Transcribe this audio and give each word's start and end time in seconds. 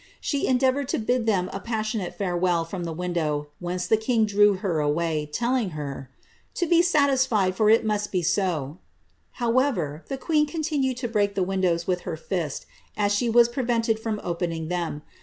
Sheendeavonred 0.19 0.87
to 0.87 0.97
bid 0.97 1.27
them 1.27 1.47
■asiimsfn 1.53 2.17
&rewell 2.17 2.67
from 2.67 2.85
the 2.85 2.91
window, 2.91 3.49
whence 3.59 3.85
the 3.85 3.97
king 3.97 4.25
draw 4.25 4.55
her 4.55 4.79
away, 4.79 5.29
Hag 5.39 5.75
bar 5.75 6.09
^ 6.51 6.53
to 6.55 6.65
be 6.65 6.81
satisfied, 6.81 7.53
for 7.55 7.69
it 7.69 7.85
must 7.85 8.11
be 8.11 8.25
aa 8.35 8.77
However, 9.33 10.03
the 10.07 10.17
queen 10.17 10.47
Mianed 10.47 10.97
to 10.97 11.07
break 11.07 11.35
the 11.35 11.43
windows 11.43 11.85
with 11.85 12.01
her 12.01 12.17
fist, 12.17 12.65
as 12.97 13.13
she 13.13 13.29
was 13.29 13.47
prevented 13.47 14.01
■I 14.01 14.19
opening 14.23 14.69
them. 14.69 15.03